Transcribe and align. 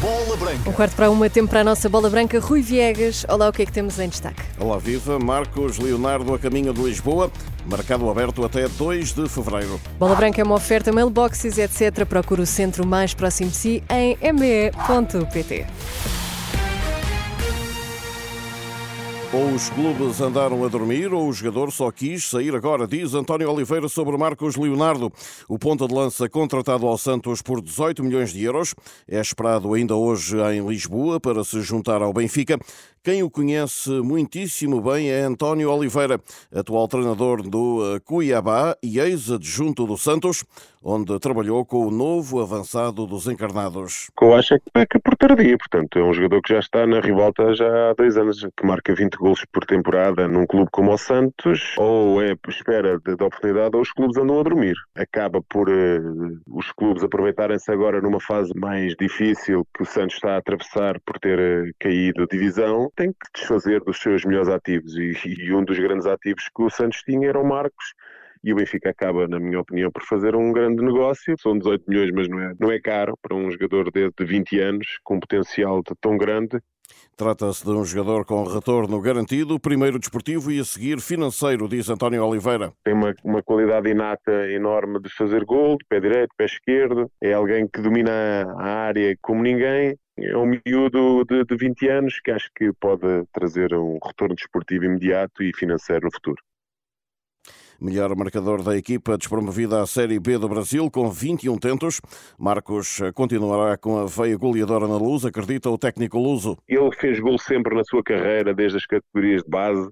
Bola 0.00 0.36
Branca. 0.36 0.70
Um 0.70 0.72
quarto 0.72 0.94
para 0.94 1.10
uma, 1.10 1.28
tempo 1.28 1.48
para 1.48 1.60
a 1.60 1.64
nossa 1.64 1.88
bola 1.88 2.08
branca. 2.08 2.38
Rui 2.38 2.62
Viegas, 2.62 3.26
olá, 3.28 3.48
o 3.48 3.52
que 3.52 3.62
é 3.62 3.66
que 3.66 3.72
temos 3.72 3.98
em 3.98 4.08
destaque? 4.08 4.40
Olá, 4.58 4.78
viva. 4.78 5.18
Marcos 5.18 5.78
Leonardo 5.78 6.32
a 6.32 6.38
caminho 6.38 6.72
de 6.72 6.80
Lisboa. 6.80 7.30
Mercado 7.66 8.08
aberto 8.08 8.44
até 8.44 8.68
2 8.68 9.12
de 9.12 9.28
fevereiro. 9.28 9.80
Bola 9.98 10.14
branca 10.14 10.40
é 10.40 10.44
uma 10.44 10.54
oferta 10.54 10.92
mailboxes, 10.92 11.58
etc. 11.58 12.06
Procure 12.06 12.42
o 12.42 12.46
centro 12.46 12.86
mais 12.86 13.12
próximo 13.12 13.50
de 13.50 13.56
si 13.56 13.84
em 13.90 14.16
mbe.pt. 14.32 15.66
Ou 19.30 19.52
os 19.52 19.68
clubes 19.68 20.22
andaram 20.22 20.64
a 20.64 20.68
dormir 20.68 21.12
ou 21.12 21.28
o 21.28 21.32
jogador 21.34 21.70
só 21.70 21.90
quis 21.90 22.24
sair 22.24 22.54
agora, 22.54 22.86
diz 22.86 23.12
António 23.12 23.52
Oliveira 23.52 23.86
sobre 23.86 24.16
Marcos 24.16 24.56
Leonardo. 24.56 25.12
O 25.46 25.58
ponta 25.58 25.86
de 25.86 25.92
lança 25.92 26.30
contratado 26.30 26.86
ao 26.86 26.96
Santos 26.96 27.42
por 27.42 27.60
18 27.60 28.02
milhões 28.02 28.32
de 28.32 28.42
euros 28.42 28.74
é 29.06 29.20
esperado 29.20 29.74
ainda 29.74 29.94
hoje 29.94 30.34
em 30.38 30.66
Lisboa 30.66 31.20
para 31.20 31.44
se 31.44 31.60
juntar 31.60 32.00
ao 32.00 32.10
Benfica. 32.10 32.58
Quem 33.08 33.22
o 33.22 33.30
conhece 33.30 33.88
muitíssimo 34.02 34.82
bem 34.82 35.10
é 35.10 35.22
António 35.22 35.70
Oliveira, 35.70 36.20
atual 36.54 36.86
treinador 36.86 37.40
do 37.40 37.96
eh, 37.96 38.00
Cuiabá 38.00 38.76
e 38.82 39.00
ex-adjunto 39.00 39.86
do 39.86 39.96
Santos, 39.96 40.44
onde 40.82 41.18
trabalhou 41.18 41.64
com 41.64 41.86
o 41.86 41.90
novo 41.90 42.40
avançado 42.40 43.06
dos 43.06 43.26
encarnados. 43.26 44.10
Eu 44.20 44.34
acho 44.34 44.54
é 44.54 44.58
que 44.58 44.70
peca 44.72 45.00
por 45.00 45.16
tardia, 45.16 45.56
portanto, 45.58 45.98
é 45.98 46.02
um 46.02 46.12
jogador 46.12 46.42
que 46.42 46.52
já 46.52 46.60
está 46.60 46.86
na 46.86 47.00
rivalta 47.00 47.54
já 47.54 47.90
há 47.90 47.94
dois 47.94 48.16
anos, 48.16 48.46
que 48.56 48.66
marca 48.66 48.94
20 48.94 49.16
gols 49.16 49.44
por 49.52 49.64
temporada 49.64 50.28
num 50.28 50.46
clube 50.46 50.68
como 50.70 50.92
o 50.92 50.98
Santos, 50.98 51.74
ou 51.78 52.22
é 52.22 52.34
espera 52.48 52.98
de, 52.98 53.16
de 53.16 53.24
oportunidade, 53.24 53.74
ou 53.76 53.82
os 53.82 53.92
clubes 53.92 54.16
andam 54.16 54.40
a 54.40 54.42
dormir. 54.42 54.76
Acaba 54.94 55.42
por 55.48 55.68
uh, 55.68 56.38
os 56.46 56.70
clubes 56.72 57.02
aproveitarem-se 57.02 57.70
agora 57.70 58.00
numa 58.00 58.20
fase 58.20 58.52
mais 58.54 58.94
difícil 58.98 59.66
que 59.74 59.82
o 59.82 59.86
Santos 59.86 60.16
está 60.16 60.34
a 60.34 60.38
atravessar 60.38 61.00
por 61.04 61.18
ter 61.18 61.38
uh, 61.38 61.70
caído 61.78 62.26
divisão, 62.30 62.90
tem 62.98 63.12
que 63.12 63.30
desfazer 63.32 63.80
dos 63.84 64.00
seus 64.00 64.24
melhores 64.24 64.48
ativos 64.48 64.96
e, 64.96 65.12
e 65.24 65.54
um 65.54 65.64
dos 65.64 65.78
grandes 65.78 66.04
ativos 66.04 66.48
que 66.54 66.62
o 66.62 66.68
Santos 66.68 67.00
tinha 67.02 67.28
era 67.28 67.40
o 67.40 67.46
Marcos 67.46 67.94
e 68.42 68.52
o 68.52 68.56
Benfica 68.56 68.90
acaba, 68.90 69.28
na 69.28 69.38
minha 69.38 69.60
opinião, 69.60 69.90
por 69.90 70.02
fazer 70.02 70.34
um 70.34 70.52
grande 70.52 70.82
negócio. 70.82 71.36
São 71.40 71.56
18 71.56 71.84
milhões, 71.88 72.10
mas 72.12 72.28
não 72.28 72.40
é, 72.40 72.52
não 72.58 72.72
é 72.72 72.80
caro 72.80 73.16
para 73.22 73.36
um 73.36 73.50
jogador 73.50 73.90
de, 73.92 74.10
de 74.10 74.24
20 74.24 74.60
anos 74.60 74.86
com 75.04 75.20
potencial 75.20 75.80
tão 76.00 76.16
grande. 76.16 76.58
Trata-se 77.16 77.64
de 77.64 77.70
um 77.70 77.84
jogador 77.84 78.24
com 78.24 78.44
retorno 78.44 79.00
garantido, 79.00 79.58
primeiro 79.58 79.98
desportivo 79.98 80.52
e 80.52 80.60
a 80.60 80.64
seguir 80.64 81.00
financeiro, 81.00 81.68
diz 81.68 81.88
António 81.90 82.24
Oliveira. 82.24 82.72
Tem 82.84 82.94
uma, 82.94 83.12
uma 83.24 83.42
qualidade 83.42 83.90
inata 83.90 84.48
enorme 84.50 85.00
de 85.00 85.08
fazer 85.08 85.44
gol, 85.44 85.76
de 85.76 85.84
pé 85.88 85.98
direito, 85.98 86.34
pé 86.36 86.44
esquerdo. 86.44 87.10
É 87.20 87.32
alguém 87.32 87.66
que 87.66 87.80
domina 87.80 88.12
a 88.56 88.86
área 88.86 89.16
como 89.20 89.42
ninguém. 89.42 89.96
É 90.16 90.36
um 90.36 90.46
miúdo 90.46 91.24
de, 91.24 91.44
de 91.44 91.56
20 91.56 91.88
anos 91.88 92.20
que 92.20 92.30
acho 92.30 92.50
que 92.54 92.72
pode 92.72 93.24
trazer 93.32 93.74
um 93.74 93.98
retorno 94.04 94.34
desportivo 94.34 94.84
imediato 94.84 95.42
e 95.42 95.52
financeiro 95.54 96.06
no 96.06 96.12
futuro. 96.12 96.42
Melhor 97.80 98.14
marcador 98.16 98.60
da 98.60 98.76
equipa 98.76 99.16
despromovida 99.16 99.80
à 99.80 99.86
Série 99.86 100.18
B 100.18 100.36
do 100.36 100.48
Brasil, 100.48 100.90
com 100.90 101.08
21 101.08 101.56
tentos. 101.58 102.00
Marcos 102.36 103.00
continuará 103.14 103.78
com 103.78 103.98
a 104.00 104.04
veia 104.04 104.36
goleadora 104.36 104.88
na 104.88 104.96
luz, 104.96 105.24
acredita 105.24 105.70
o 105.70 105.78
técnico 105.78 106.18
luso. 106.18 106.58
Ele 106.66 106.90
fez 106.96 107.20
gol 107.20 107.38
sempre 107.38 107.76
na 107.76 107.84
sua 107.84 108.02
carreira, 108.02 108.52
desde 108.52 108.78
as 108.78 108.84
categorias 108.84 109.44
de 109.44 109.48
base, 109.48 109.88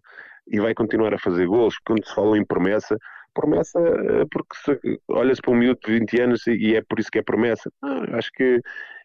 e 0.49 0.59
vai 0.59 0.75
continuar 0.75 1.15
a 1.15 1.19
fazer 1.19 1.47
gols. 1.47 1.79
Quando 1.87 2.05
se 2.05 2.13
fala 2.13 2.37
em 2.37 2.45
promessa, 2.45 2.97
promessa 3.33 3.79
eh, 3.79 4.25
porque 4.33 4.99
olha-se 5.07 5.41
para 5.41 5.53
um 5.53 5.57
miúdo 5.57 5.79
de 5.87 6.01
20 6.01 6.21
anos 6.23 6.47
e 6.49 6.75
é 6.75 6.83
por 6.83 6.99
isso 6.99 7.11
que 7.11 7.21
é 7.21 7.23
promessa. 7.23 7.71
Ah, 7.83 8.19
acho 8.19 8.33
que 8.33 8.61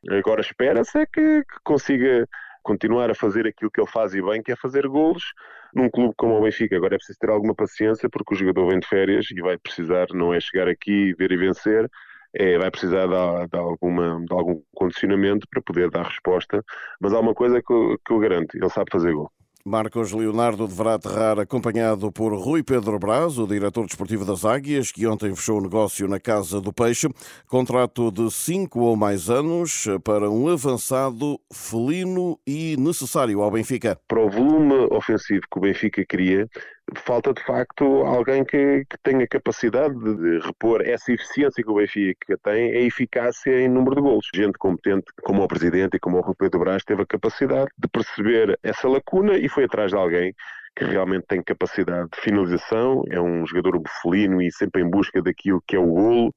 agora 0.09 0.41
espera-se 0.41 0.97
é 0.97 1.05
que, 1.05 1.43
que 1.43 1.59
consiga 1.63 2.27
continuar 2.62 3.09
a 3.09 3.16
fazer 3.16 3.48
aquilo 3.48 3.72
que 3.72 3.81
ele 3.81 3.90
faz 3.90 4.14
e 4.14 4.22
bem, 4.22 4.42
que 4.42 4.52
é 4.52 4.56
fazer 4.56 4.88
golos 4.88 5.34
num 5.73 5.90
clube 5.90 6.14
como 6.17 6.38
o 6.38 6.42
Benfica. 6.42 6.76
Agora 6.76 6.95
é 6.95 6.98
preciso 6.98 7.20
ter 7.20 7.30
alguma 7.30 7.55
paciência 7.55 8.10
porque 8.10 8.33
o 8.33 8.38
jogador 8.38 8.70
vem 8.70 8.80
de 8.80 8.88
férias 8.88 9.27
e 9.32 9.42
vai 9.42 9.58
precisar, 9.58 10.08
não 10.14 10.33
é 10.33 10.39
chegar 10.39 10.67
aqui, 10.67 11.14
ver 11.16 11.32
e 11.32 11.38
vencer, 11.38 11.89
é, 12.33 12.58
vai 12.58 12.71
precisar 12.71 13.08
de, 13.08 13.48
de, 13.50 13.58
alguma, 13.58 14.23
de 14.26 14.33
algum 14.33 14.61
condicionamento 14.73 15.48
para 15.50 15.61
poder 15.61 15.89
dar 15.89 16.04
resposta. 16.04 16.64
Mas 17.00 17.14
há 17.14 17.20
uma 17.20 17.33
coisa 17.33 17.61
que 17.61 17.73
eu, 17.73 17.98
que 18.05 18.14
eu 18.14 18.20
garanto, 18.20 18.55
ele 18.55 18.70
sabe 18.70 18.92
fazer 18.92 19.14
gol. 19.14 19.32
Marcos 19.66 20.11
Leonardo 20.11 20.67
deverá 20.67 20.95
aterrar 20.95 21.39
acompanhado 21.39 22.11
por 22.11 22.33
Rui 22.33 22.64
Pedro 22.64 22.98
Braz, 22.98 23.38
o 23.38 23.45
diretor 23.45 23.86
desportivo 23.86 24.26
das 24.26 24.44
Águias, 24.44 24.92
que 24.92 25.05
ontem 25.05 25.36
fechou 25.36 25.60
o 25.60 25.61
negócio 25.61 26.08
na 26.08 26.20
Casa 26.20 26.60
do 26.60 26.73
Peixe. 26.73 27.08
Contrato 27.48 28.11
de 28.11 28.32
cinco 28.32 28.80
ou 28.80 28.95
mais 28.95 29.30
anos 29.30 29.86
para 30.04 30.30
um 30.30 30.48
avançado 30.48 31.39
felino 31.54 32.39
e 32.45 32.76
necessário 32.77 33.42
ao 33.42 33.52
Benfica. 33.52 34.00
Para 34.08 34.26
o 34.26 34.30
volume 34.30 34.88
ofensivo 34.92 35.42
que 35.52 35.60
o 35.60 35.61
Benfica 35.61 36.04
queria, 36.05 36.50
falta 36.99 37.33
de 37.33 37.41
facto 37.43 37.85
alguém 38.03 38.43
que, 38.43 38.85
que, 38.89 38.97
tenha 39.03 39.27
capacidade 39.27 39.95
de 39.95 40.39
repor 40.39 40.81
essa 40.81 41.11
eficiência 41.11 41.63
que 41.63 41.69
o 41.69 41.75
Benfica 41.75 42.37
tem, 42.43 42.71
a 42.71 42.81
eficácia 42.81 43.61
em 43.61 43.69
número 43.69 43.95
de 43.95 44.02
golos. 44.02 44.27
Gente 44.33 44.57
competente 44.57 45.05
como 45.23 45.43
o 45.43 45.47
Presidente 45.47 45.95
e 45.95 45.99
como 45.99 46.19
o 46.19 46.35
Pedro 46.35 46.59
Brás 46.59 46.83
teve 46.83 47.03
a 47.03 47.05
capacidade 47.05 47.69
de 47.77 47.87
perceber 47.87 48.59
essa 48.61 48.87
lacuna 48.87 49.37
e 49.37 49.47
foi 49.47 49.65
atrás 49.65 49.91
de 49.91 49.97
alguém 49.97 50.33
que 50.75 50.85
realmente 50.85 51.25
tem 51.27 51.43
capacidade 51.43 52.09
de 52.13 52.21
finalização, 52.21 53.03
é 53.09 53.19
um 53.19 53.45
jogador 53.45 53.77
bufolino 53.79 54.41
e 54.41 54.52
sempre 54.52 54.81
em 54.81 54.89
busca 54.89 55.21
daquilo 55.21 55.61
que 55.67 55.75
é 55.75 55.79
o 55.79 55.85
golo. 55.85 56.33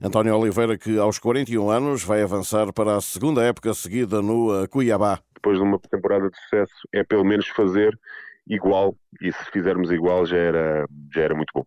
António 0.00 0.36
Oliveira, 0.36 0.78
que 0.78 0.98
aos 0.98 1.18
41 1.18 1.68
anos 1.68 2.02
vai 2.04 2.22
avançar 2.22 2.72
para 2.72 2.96
a 2.96 3.00
segunda 3.00 3.42
época 3.42 3.74
seguida 3.74 4.22
no 4.22 4.66
Cuiabá. 4.68 5.18
Depois 5.34 5.58
de 5.58 5.64
uma 5.64 5.78
temporada 5.78 6.30
de 6.30 6.40
sucesso, 6.40 6.88
é 6.92 7.04
pelo 7.04 7.24
menos 7.24 7.46
fazer 7.48 7.98
igual, 8.46 8.94
e 9.20 9.32
se 9.32 9.50
fizermos 9.52 9.90
igual 9.90 10.26
já 10.26 10.36
era, 10.36 10.86
já 11.12 11.22
era 11.22 11.34
muito 11.34 11.50
bom. 11.54 11.64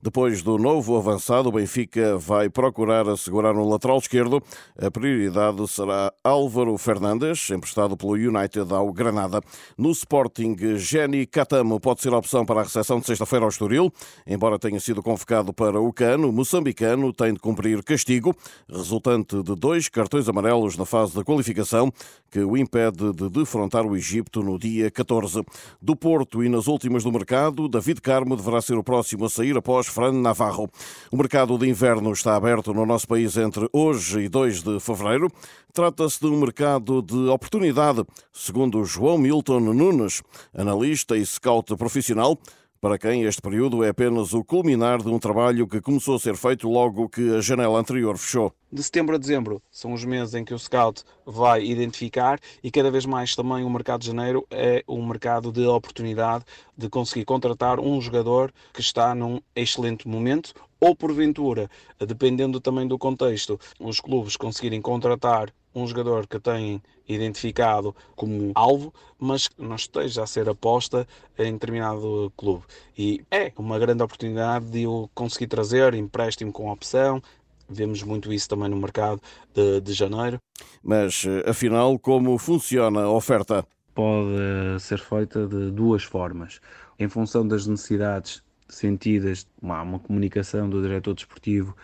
Depois 0.00 0.42
do 0.42 0.56
novo 0.56 0.96
avançado, 0.96 1.48
o 1.48 1.52
Benfica 1.52 2.16
vai 2.16 2.48
procurar 2.48 3.08
assegurar 3.08 3.54
um 3.56 3.68
lateral 3.68 3.98
esquerdo. 3.98 4.42
A 4.80 4.90
prioridade 4.90 5.66
será 5.68 6.12
Álvaro 6.22 6.78
Fernandes, 6.78 7.50
emprestado 7.50 7.96
pelo 7.96 8.12
United 8.12 8.72
ao 8.72 8.92
Granada. 8.92 9.40
No 9.76 9.90
Sporting, 9.90 10.56
Jenny 10.76 11.26
Catamo 11.26 11.80
pode 11.80 12.00
ser 12.00 12.12
a 12.12 12.18
opção 12.18 12.46
para 12.46 12.60
a 12.60 12.62
recepção 12.62 13.00
de 13.00 13.06
sexta-feira 13.06 13.44
ao 13.44 13.48
Estoril. 13.48 13.92
Embora 14.26 14.58
tenha 14.58 14.78
sido 14.80 15.02
convocado 15.02 15.52
para 15.52 15.80
o 15.80 15.92
Cano, 15.92 16.28
o 16.28 16.32
moçambicano 16.32 17.12
tem 17.12 17.32
de 17.32 17.40
cumprir 17.40 17.82
castigo, 17.82 18.34
resultante 18.70 19.42
de 19.42 19.54
dois 19.56 19.88
cartões 19.88 20.28
amarelos 20.28 20.76
na 20.76 20.84
fase 20.84 21.14
da 21.14 21.24
qualificação, 21.24 21.92
que 22.30 22.40
o 22.40 22.56
impede 22.56 23.12
de 23.12 23.28
defrontar 23.28 23.84
o 23.84 23.96
Egito 23.96 24.42
no 24.42 24.58
dia 24.58 24.90
14. 24.90 25.44
Do 25.82 25.96
Porto 25.96 26.44
e 26.44 26.48
nas 26.48 26.68
últimas 26.68 26.87
do 26.88 27.12
mercado, 27.12 27.68
David 27.68 28.00
Carmo 28.00 28.36
deverá 28.36 28.60
ser 28.62 28.78
o 28.78 28.82
próximo 28.82 29.26
a 29.26 29.28
sair 29.28 29.56
após 29.56 29.86
Fran 29.86 30.12
Navarro. 30.12 30.70
O 31.12 31.16
mercado 31.16 31.58
de 31.58 31.68
inverno 31.68 32.10
está 32.12 32.34
aberto 32.34 32.72
no 32.72 32.86
nosso 32.86 33.06
país 33.06 33.36
entre 33.36 33.68
hoje 33.72 34.20
e 34.20 34.28
2 34.28 34.62
de 34.62 34.80
fevereiro. 34.80 35.30
Trata-se 35.72 36.20
de 36.20 36.26
um 36.26 36.40
mercado 36.40 37.02
de 37.02 37.28
oportunidade, 37.28 38.04
segundo 38.32 38.84
João 38.84 39.18
Milton 39.18 39.60
Nunes, 39.60 40.22
analista 40.54 41.16
e 41.16 41.24
scout 41.24 41.76
profissional 41.76 42.38
para 42.80 42.98
quem 42.98 43.24
este 43.24 43.42
período 43.42 43.82
é 43.82 43.88
apenas 43.88 44.32
o 44.32 44.44
culminar 44.44 45.02
de 45.02 45.08
um 45.08 45.18
trabalho 45.18 45.66
que 45.66 45.80
começou 45.80 46.14
a 46.14 46.18
ser 46.18 46.36
feito 46.36 46.68
logo 46.68 47.08
que 47.08 47.34
a 47.34 47.40
janela 47.40 47.78
anterior 47.78 48.16
fechou. 48.16 48.52
De 48.70 48.82
setembro 48.82 49.16
a 49.16 49.18
dezembro 49.18 49.60
são 49.70 49.92
os 49.92 50.04
meses 50.04 50.34
em 50.34 50.44
que 50.44 50.54
o 50.54 50.58
scout 50.58 51.02
vai 51.26 51.64
identificar 51.64 52.38
e 52.62 52.70
cada 52.70 52.90
vez 52.90 53.04
mais 53.04 53.34
também 53.34 53.64
o 53.64 53.70
mercado 53.70 54.02
de 54.02 54.08
janeiro 54.08 54.46
é 54.50 54.84
um 54.86 55.04
mercado 55.04 55.50
de 55.50 55.66
oportunidade 55.66 56.44
de 56.76 56.88
conseguir 56.88 57.24
contratar 57.24 57.80
um 57.80 58.00
jogador 58.00 58.52
que 58.72 58.80
está 58.80 59.14
num 59.14 59.40
excelente 59.56 60.06
momento 60.06 60.54
ou 60.80 60.94
porventura, 60.94 61.68
dependendo 61.98 62.60
também 62.60 62.86
do 62.86 62.96
contexto, 62.96 63.58
os 63.80 63.98
clubes 64.00 64.36
conseguirem 64.36 64.80
contratar 64.80 65.52
um 65.82 65.86
jogador 65.86 66.26
que 66.26 66.38
têm 66.38 66.82
identificado 67.08 67.94
como 68.14 68.52
alvo, 68.54 68.92
mas 69.18 69.48
que 69.48 69.62
não 69.62 69.76
esteja 69.76 70.22
a 70.22 70.26
ser 70.26 70.48
aposta 70.48 71.06
em 71.38 71.52
determinado 71.52 72.32
clube. 72.36 72.64
E 72.96 73.24
é 73.30 73.52
uma 73.56 73.78
grande 73.78 74.02
oportunidade 74.02 74.66
de 74.66 74.86
o 74.86 75.08
conseguir 75.14 75.46
trazer, 75.46 75.94
empréstimo 75.94 76.52
com 76.52 76.70
opção. 76.70 77.22
Vemos 77.68 78.02
muito 78.02 78.32
isso 78.32 78.48
também 78.48 78.68
no 78.68 78.76
mercado 78.76 79.20
de, 79.54 79.80
de 79.80 79.92
janeiro. 79.92 80.38
Mas, 80.82 81.24
afinal, 81.46 81.98
como 81.98 82.36
funciona 82.38 83.02
a 83.02 83.10
oferta? 83.10 83.66
Pode 83.94 84.80
ser 84.80 84.98
feita 84.98 85.46
de 85.46 85.70
duas 85.70 86.04
formas. 86.04 86.60
Em 86.98 87.08
função 87.08 87.46
das 87.46 87.66
necessidades 87.66 88.42
sentidas, 88.68 89.46
uma, 89.60 89.82
uma 89.82 89.98
comunicação 89.98 90.68
do 90.68 90.82
diretor 90.82 91.14
desportivo 91.14 91.74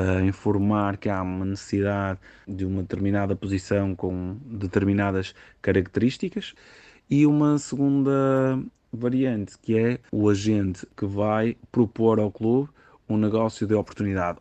uh, 0.00 0.24
informar 0.24 0.96
que 0.96 1.08
há 1.08 1.22
uma 1.22 1.44
necessidade 1.44 2.18
de 2.48 2.64
uma 2.64 2.82
determinada 2.82 3.36
posição 3.36 3.94
com 3.94 4.36
determinadas 4.46 5.34
características. 5.60 6.54
E 7.08 7.26
uma 7.26 7.58
segunda 7.58 8.62
variante 8.92 9.58
que 9.58 9.78
é 9.78 9.98
o 10.12 10.28
agente 10.28 10.86
que 10.96 11.06
vai 11.06 11.56
propor 11.70 12.18
ao 12.20 12.30
clube 12.30 12.70
um 13.08 13.16
negócio 13.16 13.66
de 13.66 13.74
oportunidade 13.74 14.38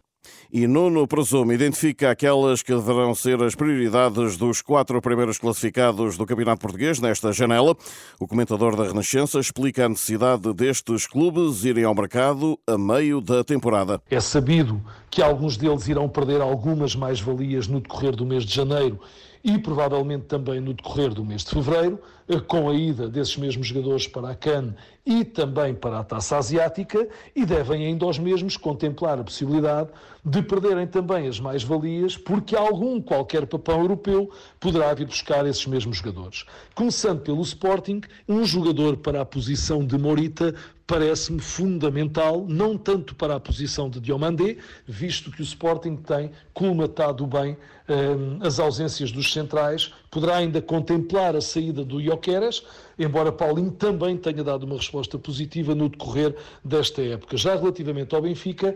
E 0.52 0.66
Nuno 0.66 1.08
Presume 1.08 1.54
identifica 1.54 2.10
aquelas 2.10 2.64
que 2.64 2.74
deverão 2.74 3.14
ser 3.14 3.42
as 3.44 3.54
prioridades 3.54 4.36
dos 4.36 4.62
quatro 4.62 5.00
primeiros 5.02 5.38
classificados 5.38 6.18
do 6.18 6.26
Campeonato 6.26 6.62
Português 6.62 7.00
nesta 7.00 7.32
janela. 7.32 7.76
O 8.20 8.28
comentador 8.28 8.76
da 8.76 8.86
Renascença 8.86 9.40
explica 9.40 9.86
a 9.86 9.90
necessidade 9.90 10.52
destes 10.54 11.06
clubes 11.06 11.64
irem 11.64 11.84
ao 11.84 11.94
mercado 11.94 12.60
a 12.66 12.78
meio 12.78 13.22
da 13.22 13.44
temporada. 13.44 14.02
É 14.10 14.20
sabido 14.20 14.82
que 15.10 15.22
alguns 15.22 15.56
deles 15.56 15.88
irão 15.88 16.10
perder 16.10 16.42
algumas 16.42 16.96
mais-valias 16.96 17.68
no 17.68 17.80
decorrer 17.80 18.16
do 18.16 18.26
mês 18.26 18.44
de 18.44 18.54
janeiro 18.54 19.00
e 19.44 19.58
provavelmente 19.58 20.26
também 20.26 20.60
no 20.60 20.74
decorrer 20.74 21.14
do 21.14 21.24
mês 21.24 21.44
de 21.44 21.52
fevereiro, 21.52 22.00
com 22.38 22.70
a 22.70 22.74
ida 22.74 23.08
desses 23.08 23.38
mesmos 23.38 23.68
jogadores 23.68 24.08
para 24.08 24.30
a 24.30 24.36
CAN 24.36 24.76
e 25.06 25.26
também 25.26 25.74
para 25.74 26.00
a 26.00 26.04
Taça 26.04 26.38
Asiática, 26.38 27.08
e 27.36 27.46
devem 27.46 27.86
ainda 27.86 28.06
os 28.06 28.20
mesmos 28.20 28.56
contemplar 28.56 29.20
a 29.20 29.24
possibilidade 29.24 29.90
de 30.24 30.42
perderem 30.44 30.86
também 30.86 31.28
as 31.28 31.40
mais-valias, 31.40 32.16
porque 32.16 32.56
algum 32.56 33.02
qualquer 33.02 33.48
papão 33.48 33.82
europeu 33.82 34.30
poderá 34.60 34.94
vir 34.94 35.08
buscar 35.08 35.46
esses 35.48 35.66
mesmos 35.66 35.98
jogadores. 35.98 36.46
Começando 36.76 37.22
pelo 37.22 37.42
Sporting, 37.42 38.02
um 38.28 38.44
jogador 38.44 38.98
para 38.98 39.22
a 39.22 39.26
posição 39.26 39.84
de 39.84 39.98
Morita 39.98 40.54
parece-me 40.86 41.40
fundamental, 41.40 42.46
não 42.48 42.76
tanto 42.76 43.14
para 43.14 43.36
a 43.36 43.40
posição 43.40 43.90
de 43.90 44.00
Diomandé, 44.00 44.58
visto 44.88 45.32
que 45.32 45.40
o 45.40 45.44
Sporting 45.44 45.96
tem 45.96 46.32
colmatado 46.52 47.28
bem 47.28 47.56
um, 47.88 48.46
as 48.46 48.60
ausências 48.60 49.12
dos 49.12 49.32
centrais, 49.32 49.94
poderá 50.10 50.38
ainda 50.38 50.62
contemplar 50.62 51.36
a 51.36 51.42
saída 51.42 51.84
do 51.84 52.00
Ioqueras, 52.00 52.64
embora 52.98 53.32
Paulinho 53.32 53.72
também 53.72 54.18
tenha 54.18 54.44
dado 54.44 54.64
uma 54.64 54.76
resposta 54.76 55.18
positiva 55.18 55.76
no 55.76 55.90
decorrer 55.90 56.36
desta 56.64 57.02
época. 57.02 57.38
Já 57.38 57.56
relativamente 57.56 58.16
ao 58.16 58.22
Benfica, 58.22 58.76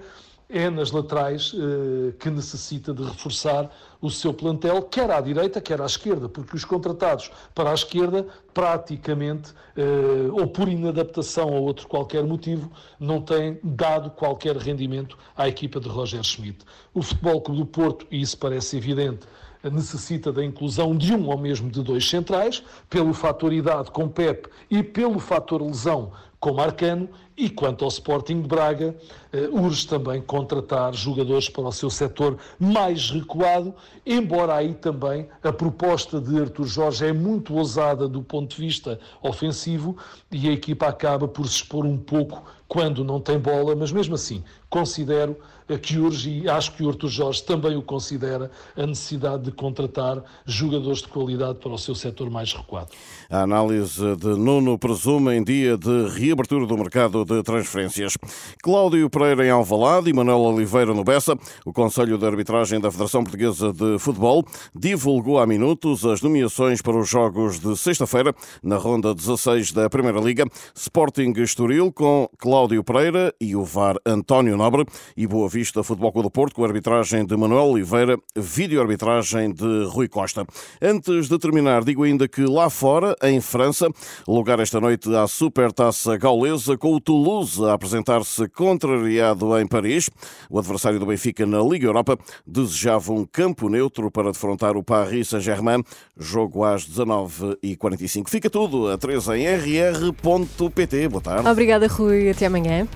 é 0.50 0.70
nas 0.70 0.92
laterais 0.92 1.54
eh, 1.56 2.14
que 2.20 2.30
necessita 2.30 2.94
de 2.94 3.04
reforçar 3.04 3.72
o 4.00 4.10
seu 4.10 4.34
plantel, 4.34 4.84
quer 4.84 5.10
à 5.10 5.20
direita, 5.20 5.60
quer 5.60 5.82
à 5.82 5.86
esquerda, 5.86 6.30
porque 6.30 6.56
os 6.56 6.64
contratados 6.64 7.32
para 7.56 7.72
a 7.72 7.74
esquerda, 7.74 8.28
praticamente, 8.54 9.52
eh, 9.76 10.30
ou 10.32 10.48
por 10.48 10.68
inadaptação 10.68 11.50
ou 11.50 11.64
outro 11.64 11.88
qualquer 11.88 12.24
motivo, 12.24 12.72
não 13.00 13.20
têm 13.20 13.60
dado 13.64 14.12
qualquer 14.12 14.56
rendimento 14.58 15.18
à 15.36 15.48
equipa 15.48 15.80
de 15.80 15.90
Roger 15.90 16.24
Schmidt. 16.24 16.60
O 16.94 17.02
Futebol 17.02 17.42
Clube 17.42 17.62
do 17.62 17.66
Porto, 17.66 18.06
e 18.12 18.22
isso 18.22 18.38
parece 18.38 18.78
evidente, 18.78 19.26
necessita 19.70 20.32
da 20.32 20.44
inclusão 20.44 20.96
de 20.96 21.14
um 21.14 21.28
ou 21.30 21.38
mesmo 21.38 21.70
de 21.70 21.82
dois 21.82 22.08
centrais, 22.08 22.64
pelo 22.90 23.14
fator 23.14 23.54
idade 23.54 23.92
com 23.92 24.08
Pep 24.08 24.48
e 24.70 24.84
pelo 24.84 25.20
fator 25.20 25.62
lesão 25.62 26.12
com 26.44 26.52
Marcano, 26.52 27.08
e 27.38 27.50
quanto 27.50 27.86
ao 27.86 27.88
Sporting 27.90 28.42
de 28.42 28.50
Braga, 28.50 28.94
eh, 29.32 29.48
urge 29.50 29.88
também 29.88 30.22
contratar 30.22 30.94
jogadores 30.94 31.48
para 31.48 31.64
o 31.64 31.72
seu 31.72 31.90
setor 31.90 32.38
mais 32.60 33.12
recuado, 33.12 33.74
embora 34.06 34.56
aí 34.56 34.74
também 34.74 35.26
a 35.42 35.54
proposta 35.54 36.20
de 36.20 36.38
Artur 36.38 36.68
Jorge 36.68 37.06
é 37.06 37.14
muito 37.14 37.56
ousada 37.56 38.10
do 38.10 38.22
ponto 38.22 38.54
de 38.54 38.62
vista 38.62 39.00
ofensivo 39.22 39.96
e 40.30 40.50
a 40.50 40.52
equipa 40.52 40.88
acaba 40.88 41.30
por 41.30 41.48
se 41.48 41.56
expor 41.56 41.86
um 41.86 41.98
pouco 41.98 42.44
quando 42.68 43.06
não 43.06 43.22
tem 43.22 43.40
bola, 43.40 43.74
mas 43.74 43.94
mesmo 43.94 44.16
assim 44.16 44.44
considero 44.70 45.38
que 45.82 45.98
urge, 45.98 46.42
e 46.42 46.50
acho 46.50 46.74
que 46.74 46.84
o 46.84 46.90
Artur 46.90 47.10
Jorge 47.10 47.44
também 47.44 47.76
o 47.76 47.82
considera, 47.82 48.52
a 48.76 48.86
necessidade 48.86 49.44
de 49.44 49.52
contratar 49.52 50.24
jogadores 50.46 51.00
de 51.00 51.08
qualidade 51.08 51.60
para 51.60 51.72
o 51.72 51.78
seu 51.78 51.96
setor 51.96 52.30
mais 52.30 52.52
recuado. 52.54 52.90
A 53.30 53.42
análise 53.42 54.16
de 54.18 54.28
Nuno 54.36 54.78
presume 54.78 55.36
em 55.36 55.44
dia 55.44 55.78
de 55.78 56.08
reabertura 56.34 56.66
do 56.66 56.76
mercado 56.76 57.24
de 57.24 57.44
transferências. 57.44 58.18
Cláudio 58.62 59.08
Pereira 59.08 59.46
em 59.46 59.52
Alvalade 59.52 60.10
e 60.10 60.14
Manuel 60.14 60.40
Oliveira 60.40 60.92
no 60.92 61.04
Bessa, 61.04 61.38
o 61.64 61.72
Conselho 61.72 62.18
de 62.18 62.26
Arbitragem 62.26 62.80
da 62.80 62.90
Federação 62.90 63.24
Portuguesa 63.24 63.72
de 63.72 64.00
Futebol, 64.00 64.44
divulgou 64.76 65.40
há 65.40 65.46
minutos 65.46 66.04
as 66.04 66.22
nomeações 66.24 66.82
para 66.82 66.98
os 66.98 67.08
jogos 67.08 67.60
de 67.60 67.78
sexta-feira, 67.78 68.34
na 68.64 68.78
ronda 68.78 69.14
16 69.14 69.72
da 69.74 69.88
Primeira 69.90 70.20
Liga, 70.20 70.48
Sporting 70.76 71.34
Estoril 71.38 71.92
com 71.92 72.28
Cláudio 72.40 72.84
Pereira 72.84 73.32
e 73.40 73.56
o 73.56 73.64
VAR 73.64 73.98
António 74.04 74.58
Nobre 74.58 74.86
e 75.16 75.28
Boa 75.28 75.48
Vista 75.48 75.84
Futebol 75.84 76.12
Clube 76.12 76.28
do 76.28 76.32
Porto 76.32 76.56
com 76.56 76.64
a 76.64 76.68
arbitragem 76.68 77.26
de 77.26 77.38
Manuel 77.38 77.66
Oliveira, 77.66 78.18
vídeo-arbitragem 78.36 79.54
de 79.54 79.86
Rui 79.86 80.08
Costa. 80.08 80.48
Antes 80.82 81.30
de 81.30 81.38
terminar, 81.38 81.84
digo 81.84 82.04
ainda 82.04 82.28
que 82.28 82.42
lá 82.42 82.72
fora, 82.72 83.16
em 83.22 83.40
França, 83.40 83.88
lugar 84.28 84.60
esta 84.60 84.82
noite 84.82 85.14
à 85.16 85.28
Supertaça 85.28 86.23
Gaulesa 86.24 86.78
com 86.78 86.94
o 86.94 87.02
Toulouse 87.02 87.62
a 87.66 87.74
apresentar-se 87.74 88.48
contrariado 88.48 89.60
em 89.60 89.68
Paris. 89.68 90.10
O 90.50 90.58
adversário 90.58 90.98
do 90.98 91.06
Benfica 91.06 91.46
na 91.46 91.62
Liga 91.62 91.86
Europa 91.86 92.18
desejava 92.48 93.12
um 93.12 93.26
campo 93.26 93.68
neutro 93.68 94.10
para 94.10 94.32
defrontar 94.32 94.78
o 94.78 94.84
Paris 94.84 95.28
Saint-Germain, 95.28 95.84
jogo 96.18 96.64
às 96.64 96.88
19h45. 96.88 98.30
Fica 98.30 98.50
tudo 98.50 98.90
a 98.90 98.98
3 98.98 99.28
em 99.28 99.48
rr.pt. 99.48 101.10
Boa 101.10 101.22
tarde. 101.22 101.50
Obrigada, 101.50 101.88
Rui. 101.88 102.30
Até 102.30 102.46
amanhã. 102.46 102.88